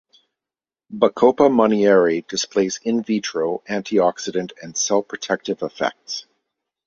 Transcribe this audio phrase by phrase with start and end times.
[0.91, 6.25] "Bacopa monnieri" displays "in vitro" antioxidant and cell-protective effects.